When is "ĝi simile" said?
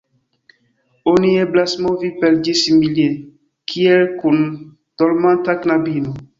2.49-3.07